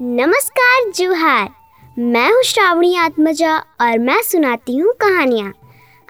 नमस्कार, 0.00 0.90
जुहार। 0.90 1.48
मैं 1.98 2.32
हूँ 2.32 2.42
श्रावणी 2.42 2.96
आत्मजा 2.96 3.56
और 3.80 3.98
मैं 3.98 4.22
सुनाती 4.22 4.76
हूँ 4.76 4.92
कहानियाँ। 4.92 5.52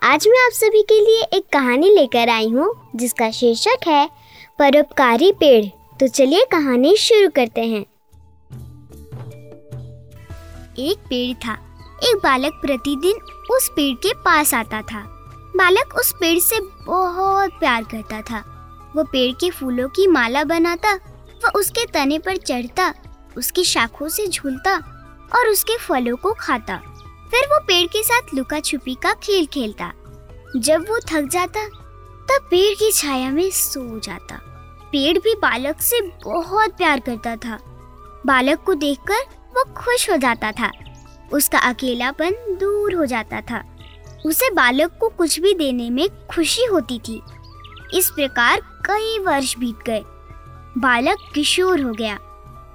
आज 0.03 0.27
मैं 0.29 0.45
आप 0.47 0.53
सभी 0.53 0.83
के 0.83 0.99
लिए 1.01 1.23
एक 1.35 1.45
कहानी 1.53 1.91
लेकर 1.91 2.29
आई 2.29 2.49
हूँ, 2.49 2.91
जिसका 2.97 3.31
शीर्षक 3.31 3.87
है, 3.87 4.09
परोपकारी 4.59 5.31
पेड़। 5.33 5.65
तो 6.01 6.09
चलिए 6.09 6.45
कहानी 6.45 6.97
शुरू 6.97 7.29
करते 7.29 7.67
हैं। 7.67 7.85
एक 10.79 11.07
पेड़ 11.09 11.35
था। 11.37 11.55
एक 12.03 12.17
बालक 12.17 12.61
प्रतिदिन 12.63 13.21
उस 13.57 13.69
पेड़ 13.69 13.95
के 13.97 14.15
पास 14.15 14.55
आता 14.55 14.83
था। 14.83 15.05
बालक 15.57 15.95
उस 15.99 16.13
पेड़ 16.13 16.39
से 16.39 16.61
बहुत 16.87 17.59
प्यार 17.61 17.83
करता 17.83 18.21
था। 18.21 18.45
वो 18.97 19.05
पेड़ 19.05 19.33
के 19.33 19.51
फूलों 19.51 19.89
की 19.89 20.07
माला 20.07 20.45
बनाता 20.45 20.95
वह 21.45 21.59
उसके 21.59 21.85
तने 21.85 22.19
पर 22.19 22.37
चढ़ता 22.37 22.93
उसकी 23.37 23.65
शाखों 23.65 24.09
से 24.09 24.27
झूलता 24.27 24.75
और 25.37 25.49
उसके 25.49 25.79
फलों 25.79 26.17
को 26.17 26.33
खाता। 26.33 26.77
फिर 27.31 27.41
वो 27.41 27.61
पेड़ 27.61 27.87
के 27.87 28.03
साथ 28.03 28.23
लुका 28.35 28.61
छुपी 28.61 28.95
का 28.95 29.13
खेल 29.13 29.47
खेलता। 29.47 29.93
जब 30.57 30.83
वो 30.83 30.99
थक 30.99 31.23
जाता, 31.23 31.69
तब 32.29 32.49
पेड़ 32.51 32.75
की 32.75 32.93
छाया 32.93 33.31
में 33.31 33.51
सो 33.51 34.01
जाता। 34.01 34.37
पेड़ 34.93 35.19
भी 35.19 35.35
बालक 35.35 35.81
से 35.81 36.01
बहुत 36.01 36.71
प्यार 36.71 37.01
करता 37.01 37.37
था। 37.37 37.59
बालक 38.27 38.63
को 38.63 38.75
देखकर 38.75 39.21
वो 39.57 39.65
खुश 39.75 40.11
हो 40.11 40.17
जाता 40.17 40.53
था। 40.53 40.71
उसका 41.33 41.59
अकेलापन 41.59 42.31
दूर 42.31 42.95
हो 42.95 43.07
जाता 43.07 43.41
था। 43.41 43.65
उसे 44.27 44.51
बालक 44.51 44.97
को 45.01 45.09
कुछ 45.09 45.41
भी 45.41 45.55
देने 45.55 45.91
में 45.91 46.27
खुशी 46.27 46.65
होती 46.65 46.99
थी। 46.99 47.23
इस 47.95 48.11
प्रकार 48.11 48.61
कई 48.61 49.19
वर्ष 49.19 49.57
बीत 49.59 49.77
गए। 49.87 50.03
बालक 50.79 51.19
किशोर 51.35 51.81
हो 51.81 51.93
गया। 51.93 52.19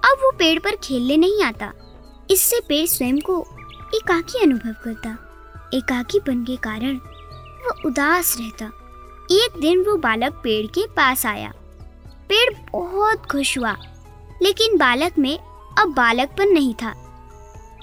अब 0.04 0.18
वो 0.24 0.32
पेड़ 0.32 0.60
पर 0.60 0.76
खेलने 0.76 1.18
नहीं 1.18 1.44
आता। 1.44 1.72
इससे 2.32 2.60
पेड़ 2.60 2.86
स्वयं 2.88 3.20
को 3.20 3.40
एकाकी 3.96 4.40
अनुभव 4.40 4.76
करता। 4.84 5.10
एकाकीपन 5.74 6.44
के 6.44 6.56
कारण 6.58 6.96
वो 6.96 7.74
उदास 7.88 8.36
रहता। 8.40 8.66
एक 9.32 9.60
दिन 9.62 9.84
वो 9.84 9.96
बालक 9.98 10.42
पेड़ 10.44 10.66
के 10.68 10.86
पास 10.88 11.26
आया। 11.26 11.54
पेड़ 12.30 12.54
बहुत 12.72 13.26
खुश 13.26 13.58
हुआ, 13.58 13.76
लेकिन 14.42 14.78
बालक 14.78 15.18
में 15.20 15.38
अब 15.80 15.94
बालकपन 15.94 16.50
नहीं 16.50 16.74
था। 16.74 16.92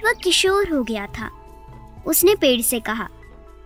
वह 0.04 0.12
किशोर 0.12 0.68
हो 0.68 0.82
गया 0.82 1.06
था। 1.08 1.30
उसने 2.06 2.34
पेड़ 2.34 2.60
से 2.60 2.80
कहा, 2.80 3.08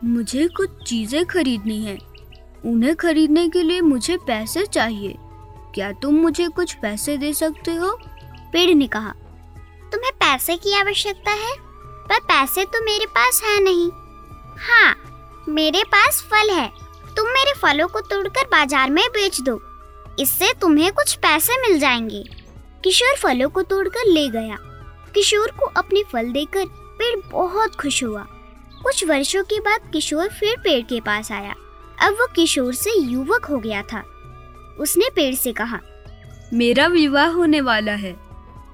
मुझे 0.05 0.47
कुछ 0.49 0.83
चीज़ें 0.87 1.25
खरीदनी 1.25 1.83
है। 1.85 1.99
उन्हें 2.65 2.95
खरीदने 2.97 3.49
के 3.49 3.63
लिए 3.63 3.81
मुझे 3.81 4.17
पैसे 4.17 4.65
चाहिए। 4.67 5.17
क्या 5.75 5.93
तुम 5.93 6.15
मुझे 6.15 6.49
कुछ 6.49 6.75
पैसे 6.75 7.17
दे 7.17 7.33
सकते 7.33 7.75
हो? 7.75 7.99
पेड़ 8.53 8.75
ने 8.75 8.87
कहा, 8.87 9.15
तुम्हें 9.93 10.13
पैसे 10.13 10.57
की 10.57 10.75
आवश्यकता 10.75 11.31
है? 11.31 11.55
पर 12.09 12.19
पैसे 12.21 12.65
तो 12.65 12.85
मेरे 12.85 13.07
पास 13.07 13.41
है 13.45 13.59
नहीं। 13.61 13.91
हाँ 14.61 15.45
मेरे 15.49 15.83
पास 15.85 16.21
फल 16.31 16.51
है। 16.51 16.69
तुम 17.17 17.29
मेरे 17.29 17.53
फलों 17.53 17.87
को 17.89 18.01
तोड़कर 18.01 18.47
बाज़ार 18.47 18.91
में 18.91 19.05
बेच 19.09 19.41
दो। 19.41 19.61
इससे 20.21 20.53
तुम्हें 20.61 20.93
कुछ 20.93 21.15
पैसे 21.15 21.61
मिल 21.61 21.79
जाएँगे। 21.79 22.23
किशोर 22.85 23.17
फलों 23.17 23.49
को 23.51 23.63
तोड़कर 23.63 24.07
ले 24.07 24.29
गया। 24.29 24.57
किशोर 25.15 25.51
को 25.51 25.67
अपने 25.77 26.03
फल 26.03 26.33
देकर 26.33 26.67
पेड़ 26.99 27.19
बहुत 27.31 27.75
खुश 27.75 28.03
हुआ। 28.05 28.27
कुछ 28.83 29.05
वर्षों 29.05 29.43
के 29.45 29.61
बाद 29.61 29.91
किशोर 29.93 30.29
फिर 30.31 30.57
पेड़ 30.57 30.83
के 30.83 31.01
पास 31.01 31.33
आया। 31.33 31.55
अब 31.99 32.13
वो 32.13 32.27
किशोर 32.27 32.75
से 32.75 32.99
युवक 32.99 33.45
हो 33.45 33.59
गया 33.59 33.83
था। 33.83 34.03
उसने 34.81 35.09
पेड़ 35.15 35.35
से 35.35 35.53
कहा, 35.53 35.81
मेरा 36.53 36.87
विवाह 36.87 37.29
होने 37.29 37.61
वाला 37.61 37.93
है। 37.93 38.13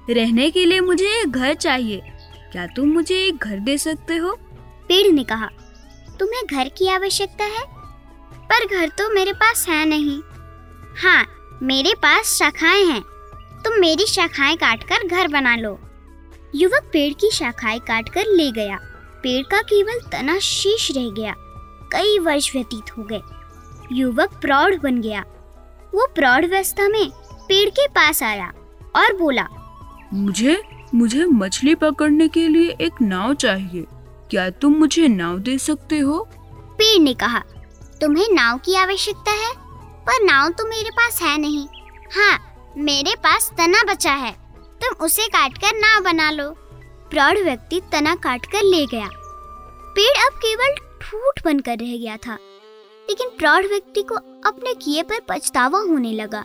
रहने 0.09 0.51
के 0.51 0.65
लिए 0.65 0.79
मुझे 0.79 1.21
एक 1.21 1.31
घर 1.31 1.53
चाहिए। 1.53 2.01
क्या 2.51 2.67
तुम 2.67 2.89
मुझे 2.89 3.15
एक 3.15 3.37
घर 3.37 3.59
दे 3.59 3.77
सकते 3.77 4.15
हो? 4.15 4.39
पेड़ 4.87 5.13
ने 5.13 5.23
कहा, 5.23 5.49
तुम्हें 6.19 6.45
घर 6.45 6.69
की 6.69 6.87
आवश्यकता 6.87 7.43
है? 7.43 7.65
पर 8.51 8.65
घर 8.67 8.89
तो 8.89 9.13
मेरे 9.13 9.33
पास 9.33 9.65
है 9.69 9.85
नहीं। 9.85 10.21
हाँ 11.03 11.25
मेरे 11.63 11.93
पास 11.93 12.25
शाखाएँ 12.25 12.83
हैं। 12.83 13.01
तुम 13.65 13.79
मेरी 13.79 14.05
शाखाएँ 14.05 14.55
काटकर 14.55 15.07
घर 15.07 15.27
बना 15.27 15.55
लो। 15.55 15.79
युवक 16.55 16.89
पेड़ 16.93 17.13
की 17.13 17.31
शाखाएँ 17.31 17.79
काटकर 17.79 18.23
ले 18.27 18.51
गया। 18.51 18.79
पेड़ 19.23 19.43
का 19.43 19.61
केवल 19.61 19.99
तना 20.11 20.39
शीश 20.39 20.91
रह 20.91 21.09
गया। 21.09 21.35
कई 21.91 22.19
वर्ष 22.19 22.55
व्यतीत 22.55 22.97
हो 22.97 23.03
गए। 23.03 23.21
युवक 23.91 24.39
प्रौढ़ 24.41 24.75
बन 24.75 25.01
गया। 25.01 25.21
वो 25.93 26.07
प्रौढ़ 26.15 26.45
अवस्था 26.45 26.87
में 26.87 27.09
पेड़ 27.49 27.69
के 27.69 27.87
पास 27.87 28.23
आया 28.23 28.53
और 28.95 29.17
बोला 29.17 29.47
मुझे 30.11 30.61
मुझे 30.95 31.25
मछली 31.25 31.73
पकड़ने 31.75 32.27
के 32.27 32.47
लिए 32.47 32.75
एक 32.81 33.01
नाव 33.01 33.33
चाहिए। 33.33 33.85
क्या 34.31 34.49
तुम 34.51 34.73
मुझे 34.73 35.07
नाव 35.07 35.39
दे 35.39 35.57
सकते 35.57 35.99
हो? 35.99 36.17
पेड़ 36.79 37.01
ने 37.01 37.13
कहा, 37.13 37.39
तुम्हें 38.01 38.27
नाव 38.31 38.57
की 38.57 38.75
आवश्यकता 38.75 39.31
है, 39.33 39.51
पर 40.05 40.23
नाव 40.23 40.49
तो 40.49 40.65
मेरे 40.65 40.89
पास 40.89 41.21
है 41.21 41.37
नहीं। 41.37 41.65
हाँ 42.15 42.73
मेरे 42.77 43.15
पास 43.15 43.51
तना 43.57 43.83
बचा 43.83 44.13
है। 44.13 44.31
तुम 44.81 45.05
उसे 45.05 45.27
काटकर 45.27 45.77
नाव 45.77 46.01
बना 46.03 46.29
लो। 46.31 46.49
प्रौढ़ 47.11 47.39
व्यक्ति 47.39 47.81
तना 47.91 48.15
काटकर 48.15 48.63
ले 48.63 48.85
गया। 48.85 49.07
पेड़ 49.95 50.17
अब 50.25 50.39
केवल 50.39 50.75
ठूठ 51.01 51.43
बनकर 51.45 51.77
रह 51.77 51.97
गया 51.97 52.17
था, 52.17 52.37
लेकिन 53.09 53.29
प्रौढ़ 53.29 53.65
व्यक्ति 53.65 54.01
को 54.03 54.15
अपने 54.45 54.73
किए 54.75 55.03
पर 55.03 55.19
पछतावा 55.29 55.79
होने 55.79 56.13
लगा। 56.13 56.43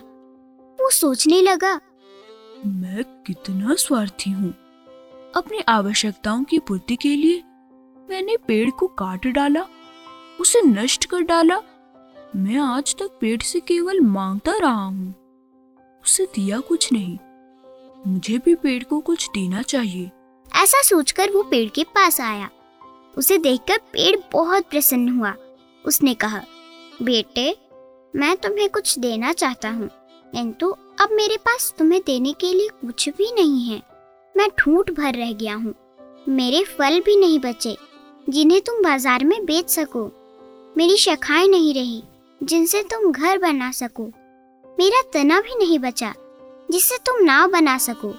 वो 0.79 0.89
सोचने 0.91 1.41
लगा 1.41 1.79
मैं 2.95 3.03
कितना 3.03 3.73
स्वार्थी 3.75 4.29
हूँ। 4.31 4.49
अपनी 5.35 5.59
आवश्यकताओं 5.69 6.43
की 6.43 6.59
पूर्ति 6.59 6.95
के 6.95 7.15
लिए 7.15 7.43
मैंने 8.09 8.37
पेड़ 8.37 8.69
को 8.69 8.87
काट 8.87 9.27
डाला, 9.27 9.63
उसे 10.39 10.61
नष्ट 10.61 11.05
कर 11.05 11.21
डाला। 11.21 11.57
मैं 12.35 12.57
आज 12.57 12.95
तक 12.95 13.17
पेड़ 13.21 13.41
से 13.41 13.59
केवल 13.59 13.99
माँगता 13.99 14.51
रहा 14.51 14.85
हूँ। 14.85 15.13
उसे 16.03 16.25
दिया 16.25 16.59
कुछ 16.59 16.93
नहीं। 16.93 17.17
मुझे 18.07 18.37
भी 18.37 18.55
पेड़ 18.55 18.83
को 18.83 18.99
कुछ 18.99 19.27
देना 19.29 19.61
चाहिए। 19.61 20.11
ऐसा 20.55 20.81
सोचकर 20.81 21.31
वो 21.31 21.43
पेड़ 21.43 21.69
के 21.69 21.83
पास 21.83 22.21
आया। 22.21 22.49
उसे 23.17 23.37
देखकर 23.37 23.77
पेड़ 23.77 24.17
बहुत 24.33 24.69
प्रसन्न 24.69 25.09
हुआ। 25.09 25.35
उसने 25.85 26.13
कहा, 26.13 26.41
बेटे, 27.01 27.57
मैं 28.15 28.35
तुम्हें 28.37 28.69
कुछ 28.69 28.99
देना 28.99 29.33
चाहता 29.33 29.69
हूँ, 29.69 29.89
किंतु 30.31 30.75
अब 30.97 31.09
मेरे 31.11 31.37
पास 31.37 31.73
तुम्हें 31.77 32.01
देने 32.05 32.31
के 32.33 32.53
लिए 32.53 32.67
कुछ 32.81 33.07
भी 33.09 33.31
नहीं 33.31 33.63
है। 33.63 33.81
मैं 34.35 34.49
ठूठ 34.57 34.91
भर 34.91 35.15
रह 35.15 35.31
गया 35.33 35.55
हूँ। 35.55 35.73
मेरे 36.29 36.63
फल 36.67 36.99
भी 36.99 37.15
नहीं 37.15 37.39
बचे, 37.39 37.75
जिन्हें 38.29 38.61
तुम 38.61 38.81
बाज़ार 38.83 39.23
में 39.23 39.45
बेच 39.45 39.69
सको। 39.69 40.05
मेरी 40.77 40.97
शाखाएँ 40.97 41.47
नहीं 41.47 41.73
रही, 41.73 42.03
जिनसे 42.41 42.81
तुम 42.83 43.11
घर 43.11 43.37
बना 43.37 43.71
सको। 43.71 44.05
मेरा 44.63 45.01
तना 45.13 45.39
भी 45.41 45.55
नहीं 45.55 45.79
बचा, 45.79 46.13
जिससे 46.71 46.97
तुम 46.97 47.23
नाव 47.23 47.49
बना 47.49 47.77
सको। 47.77 48.13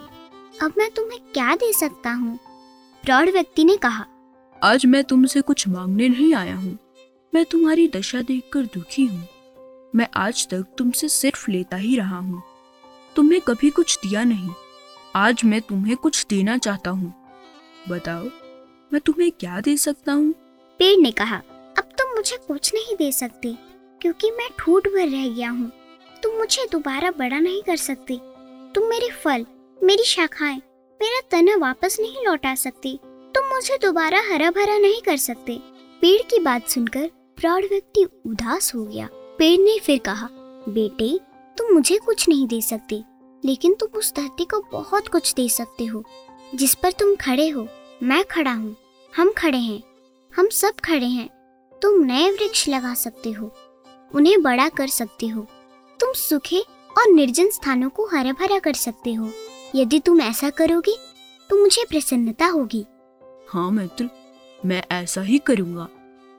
अब 0.62 0.74
मैं 0.78 0.90
तुम्हें 0.90 1.20
क्या 1.32 1.54
दे 1.54 1.72
सकता 1.72 2.10
हूँ? 2.10 2.38
प्रौढ़ 3.04 3.30
व्यक्ति 3.30 3.64
ने 3.64 3.76
कहा, 3.76 4.06
आज 4.62 4.86
मैं 4.86 5.04
तुमसे 5.04 5.40
कुछ 5.40 5.66
मांगने 5.68 6.08
नहीं 6.08 6.34
आया 6.34 6.56
हूँ। 6.56 6.78
मैं 7.32 7.44
तुम्हारी 7.44 7.88
दशा 7.88 8.20
देखकर 8.22 8.64
दुखी 8.74 9.06
हूँ। 9.06 9.26
मैं 9.94 10.08
आज 10.16 10.46
तक 10.48 10.64
तुमसे 10.78 11.08
सिर्फ़ 11.08 11.50
लेता 11.50 11.76
ही 11.76 11.96
रहा 11.96 12.18
हूँ। 12.18 12.42
तुमने 13.16 13.38
कभी 13.40 13.70
कुछ 13.70 13.98
दिया 13.98 14.24
नहीं। 14.24 14.50
आज 15.16 15.44
मैं 15.44 15.60
तुम्हें 15.60 15.96
कुछ 15.96 16.26
देना 16.26 16.56
चाहता 16.58 16.90
हूँ। 16.90 17.12
बताओ, 17.88 18.24
मैं 18.92 19.00
तुम्हें 19.00 19.30
क्या 19.30 19.60
दे 19.60 19.76
सकता 19.76 20.12
हूँ? 20.12 20.32
पेड़ 20.80 20.98
ने 20.98 21.10
कहा, 21.10 21.36
अब 21.78 21.88
तुम 21.98 22.14
मुझे 22.14 22.36
कुछ 22.36 22.74
नहीं 22.74 22.96
दे 22.96 23.10
सकते, 23.12 23.54
क्योंकि 24.00 24.30
मैं 24.30 24.48
ठूठ 24.58 24.88
भर 24.88 25.08
रह 25.08 25.28
गया 25.28 25.50
हूँ। 25.50 25.70
तुम 26.22 26.36
मुझे 26.36 26.66
दोबारा 26.72 27.10
बड़ा 27.10 27.38
नहीं 27.38 27.62
कर 27.62 27.76
सकते। 27.76 28.18
तुम 28.74 28.88
मेरे 28.88 29.10
फल, 29.10 29.46
मेरी 29.78 30.04
शाखाएँ, 30.04 30.56
मेरा 31.00 31.20
तना 31.30 31.56
वापस 31.56 31.96
नहीं 32.00 32.26
लौटा 32.26 32.54
सकते। 32.54 32.98
तुम 33.34 33.46
मुझे 33.46 33.78
दोबारा 33.82 34.20
हरा 34.32 34.50
भरा 34.50 34.78
नहीं 34.78 35.00
कर 35.02 35.16
सकते। 35.16 35.58
पेड़ 36.02 36.22
की 36.22 36.38
बात 36.38 36.68
सुनकर 36.68 37.10
प्रौढ़ 37.36 37.64
व्यक्ति 37.64 38.06
उदास 38.26 38.74
हो 38.74 38.84
गया। 38.84 39.08
पेड़ 39.38 39.60
ने 39.60 39.78
फिर 39.78 39.98
कहा, 39.98 40.28
बेटे 40.68 41.18
तुम 41.58 41.72
मुझे 41.74 41.98
कुछ 41.98 42.28
नहीं 42.28 42.46
दे 42.46 42.60
सकते 42.60 43.02
लेकिन 43.44 43.74
तुम 43.74 43.98
उस 43.98 44.14
धरती 44.14 44.44
को 44.44 44.60
बहुत 44.72 45.08
कुछ 45.08 45.32
दे 45.34 45.48
सकते 45.48 45.84
हो। 45.84 46.02
जिस 46.54 46.74
पर 46.74 46.92
तुम 46.92 47.14
खड़े 47.14 47.48
हो 47.48 47.66
मैं 48.02 48.24
खड़ा 48.24 48.52
हूँ। 48.52 48.74
हम 49.12 49.32
खड़े 49.32 49.58
हैं। 49.58 49.82
हम 50.32 50.48
सब 50.48 50.80
खड़े 50.84 51.06
हैं। 51.06 51.28
तुम 51.82 52.02
नए 52.04 52.30
वृक्ष 52.30 52.68
लगा 52.68 52.94
सकते 52.94 53.30
हो। 53.30 53.50
उन्हें 54.14 54.42
बड़ा 54.42 54.68
कर 54.68 54.88
सकते 54.88 55.28
हो। 55.28 55.46
तुम 56.00 56.12
सूखे 56.12 56.60
और 56.98 57.10
निर्जन 57.12 57.50
स्थानों 57.50 57.88
को 57.90 58.06
हरा 58.06 58.32
भरा 58.32 58.58
कर 58.58 58.74
सकते 58.74 59.14
हो। 59.14 59.30
यदि 59.74 60.00
तुम 60.00 60.20
ऐसा 60.20 60.50
करोगे 60.50 60.96
तो 61.50 61.56
मुझे 61.56 61.84
प्रसन्नता 61.84 62.46
होगी। 62.46 62.84
हाँ 63.48 63.70
मित्र 63.70 64.08
मैं 64.64 64.82
ऐसा 64.92 65.22
ही 65.22 65.38
करूँगा। 65.38 65.88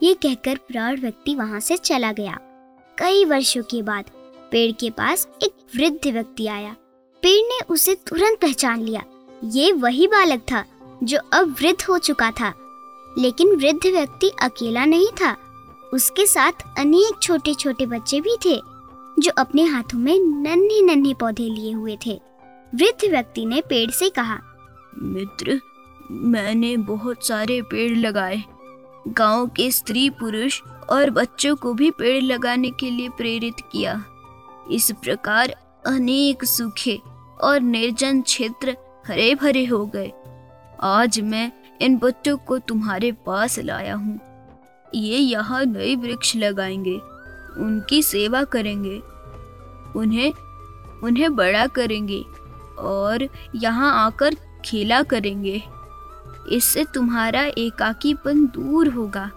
ये 0.03 0.13
कहकर 0.13 0.57
प्रौढ़ 0.57 0.99
व्यक्ति 0.99 1.35
वहाँ 1.35 1.59
से 1.59 1.77
चला 1.77 2.11
गया। 2.11 2.37
कई 2.97 3.25
वर्षों 3.25 3.63
के 3.63 3.81
बाद 3.81 4.11
पेड़ 4.51 4.71
के 4.71 4.89
पास 4.89 5.27
एक 5.43 5.51
वृद्ध 5.75 6.07
व्यक्ति 6.07 6.47
आया। 6.47 6.75
पेड़ 7.21 7.47
ने 7.47 7.59
उसे 7.69 7.95
तुरंत 7.95 8.39
पहचान 8.41 8.81
लिया। 8.81 9.03
ये 9.43 9.71
वही 9.71 10.07
बालक 10.07 10.39
था 10.39 10.65
जो 11.03 11.19
अब 11.33 11.55
वृद्ध 11.59 11.83
हो 11.83 11.97
चुका 11.97 12.31
था। 12.31 12.53
लेकिन 13.19 13.55
वृद्ध 13.55 13.85
व्यक्ति 13.85 14.31
अकेला 14.41 14.85
नहीं 14.85 15.07
था। 15.07 15.37
उसके 15.93 16.25
साथ 16.25 16.51
अनेक 16.77 17.19
छोटे 17.21 17.53
छोटे 17.53 17.85
बच्चे 17.85 18.21
भी 18.21 18.35
थे, 18.45 18.55
जो 19.19 19.31
अपने 19.37 19.63
हाथों 19.63 19.99
में 19.99 20.19
नन्हे 20.19 20.81
नन्हे 20.81 21.13
पौधे 21.13 21.43
लिए 21.43 21.71
हुए 21.71 21.97
थे। 22.05 22.21
वृद्ध 22.75 23.09
व्यक्ति 23.09 23.45
ने 23.45 23.61
पेड़ 23.61 23.91
से 23.91 24.09
कहा, 24.09 24.39
मित्र, 24.97 25.61
मैंने 26.11 26.77
बहुत 26.77 27.27
सारे 27.27 27.61
पेड़ 27.61 27.97
लगाए। 27.97 28.43
गाँव 29.07 29.47
के 29.47 29.71
स्त्री 29.71 30.09
पुरुष 30.09 30.61
और 30.89 31.09
बच्चों 31.09 31.55
को 31.55 31.73
भी 31.73 31.91
पेड़ 31.91 32.23
लगाने 32.23 32.71
के 32.71 32.89
लिए 32.89 33.09
प्रेरित 33.09 33.55
किया। 33.71 34.05
इस 34.71 34.91
प्रकार 34.91 35.55
अनेक 35.87 36.43
सूखे 36.45 36.99
और 37.41 37.59
निर्जन 37.59 38.21
क्षेत्र 38.21 38.75
हरे 39.07 39.35
भरे 39.35 39.65
हो 39.65 39.85
गए। 39.85 40.11
आज 40.83 41.19
मैं 41.19 41.51
इन 41.81 41.97
बच्चों 41.97 42.37
को 42.37 42.57
तुम्हारे 42.59 43.11
पास 43.11 43.59
लाया 43.59 43.95
हूँ। 43.95 44.19
ये 44.95 45.17
यहाँ 45.17 45.63
नए 45.65 45.95
वृक्ष 45.95 46.35
लगाएँगे, 46.35 46.95
उनकी 47.57 48.01
सेवा 48.03 48.43
करेंगे, 48.43 48.97
उन्हें 49.95 50.31
उन्हें 51.03 51.35
बड़ा 51.35 51.65
करेंगे 51.67 52.21
और 52.79 53.27
यहाँ 53.55 54.05
आकर 54.05 54.35
खेला 54.65 55.01
करेंगे। 55.03 55.61
इससे 56.51 56.85
तुम्हारा 56.93 57.43
एकाकीपन 57.57 58.45
दूर 58.45 58.87
होगा। 58.87 59.31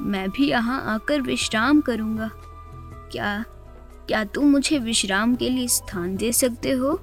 मैं 0.00 0.28
भी 0.30 0.48
यहाँ 0.50 0.82
आकर 0.94 1.20
विश्राम 1.20 1.80
करूँगा। 1.80 2.30
क्या 3.12 3.44
क्या 4.08 4.24
तुम 4.24 4.50
मुझे 4.50 4.78
विश्राम 4.78 5.34
के 5.34 5.50
लिए 5.50 5.68
स्थान 5.68 6.16
दे 6.16 6.32
सकते 6.32 6.70
हो? 6.70 7.00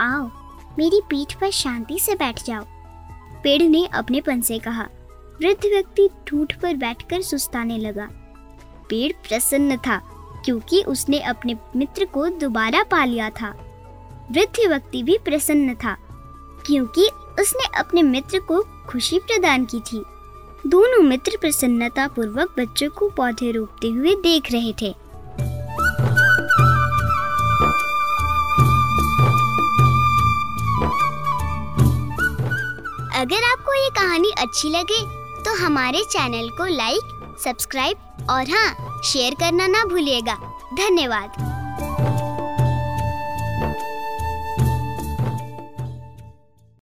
आओ, 0.00 0.30
मेरी 0.78 1.00
पीठ 1.10 1.34
पर 1.34 1.50
शांति 1.50 1.98
से 1.98 2.14
बैठ 2.14 2.42
जाओ। 2.44 2.64
पेड़ 3.42 3.62
ने 3.62 3.86
अपने 3.86 4.20
पन 4.20 4.40
से 4.40 4.58
कहा। 4.58 4.82
वृद्ध 5.40 5.64
व्यक्ति 5.64 6.08
ठूठ 6.26 6.52
पर 6.52 6.76
बैठकर 6.76 7.22
सुस्ताने 7.22 7.78
लगा। 7.78 8.08
पेड़ 8.90 9.12
प्रसन्न 9.12 9.76
था, 9.76 9.98
क्योंकि 10.44 10.82
उसने 10.82 11.20
अपने 11.20 11.56
मित्र 11.76 12.04
को 12.04 12.28
दोबारा 12.28 12.82
पा 12.82 13.04
लिया 13.04 13.30
था। 13.30 13.48
वृद्ध 14.32 14.68
व्यक्ति 14.68 15.02
भी 15.02 15.18
प्रसन्न 15.18 15.74
था, 15.74 15.96
क्योंकि 16.66 17.08
उसने 17.40 17.78
अपने 17.78 18.02
मित्र 18.02 18.38
को 18.38 18.62
खुशी 18.88 19.18
प्रदान 19.18 19.64
की 19.64 19.80
थी। 19.80 20.02
दोनों 20.66 21.02
मित्र 21.02 21.38
प्रसन्नता 21.40 22.08
पूर्वक 22.08 22.54
बच्चों 22.58 22.90
को 22.90 23.08
पौधे 23.08 23.52
रोपते 23.52 23.88
हुए 23.88 24.14
देख 24.14 24.52
रहे 24.52 24.72
थे। 24.82 24.94
आपको 33.72 33.82
ये 33.82 33.90
कहानी 33.90 34.30
अच्छी 34.38 34.68
लगे 34.70 35.00
तो 35.44 35.54
हमारे 35.56 36.02
चैनल 36.04 36.48
को 36.56 36.64
लाइक, 36.66 37.36
सब्सक्राइब 37.44 38.26
और 38.30 38.50
हाँ 38.50 39.00
शेयर 39.04 39.34
करना 39.34 39.66
ना 39.66 39.84
भूलिएगा। 39.84 40.34
धन्यवाद। 40.74 41.51